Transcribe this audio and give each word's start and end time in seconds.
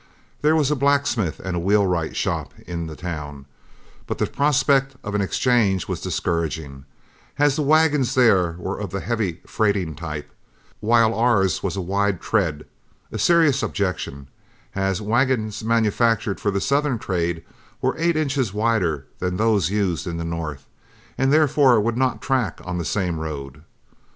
There 0.41 0.55
was 0.55 0.71
a 0.71 0.75
blacksmith 0.75 1.39
and 1.41 1.55
a 1.55 1.59
wheelwright 1.59 2.15
shop 2.15 2.55
in 2.65 2.87
the 2.87 2.95
town, 2.95 3.45
but 4.07 4.17
the 4.17 4.25
prospect 4.25 4.95
of 5.03 5.13
an 5.13 5.21
exchange 5.21 5.87
was 5.87 6.01
discouraging, 6.01 6.85
as 7.37 7.55
the 7.55 7.61
wagons 7.61 8.15
there 8.15 8.53
were 8.57 8.79
of 8.79 8.89
the 8.89 8.99
heavy 9.01 9.41
freighting 9.45 9.93
type, 9.93 10.31
while 10.79 11.13
ours 11.13 11.61
was 11.61 11.75
a 11.75 11.81
wide 11.81 12.19
tread 12.19 12.65
a 13.11 13.19
serious 13.19 13.61
objection, 13.61 14.27
as 14.73 15.03
wagons 15.03 15.63
manufactured 15.63 16.39
for 16.39 16.59
southern 16.59 16.97
trade 16.97 17.43
were 17.79 17.93
eight 17.99 18.15
inches 18.17 18.55
wider 18.55 19.05
than 19.19 19.37
those 19.37 19.69
in 19.69 19.75
use 19.75 20.07
in 20.07 20.17
the 20.17 20.25
north, 20.25 20.65
and 21.15 21.31
therefore 21.31 21.79
would 21.79 21.95
not 21.95 22.23
track 22.23 22.59
on 22.65 22.79
the 22.79 22.85
same 22.85 23.19
road. 23.19 23.61